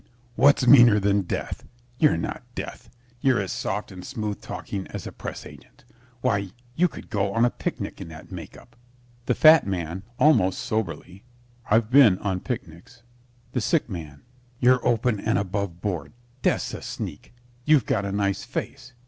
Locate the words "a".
5.05-5.11, 7.45-7.51, 16.73-16.81, 18.03-18.11